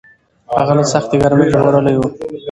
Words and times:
هغه 0.59 0.73
له 0.79 0.83
سختې 0.93 1.15
ګرمۍ 1.23 1.47
ژغورلی 1.53 1.95
و. 1.97 2.01